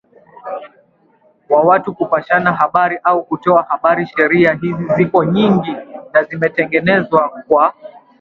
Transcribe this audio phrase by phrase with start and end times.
[1.49, 5.71] wa watu kupashana habari au kutoa habari sheria hizi ziko nyingi
[6.13, 7.73] na zimetengenezwa kwa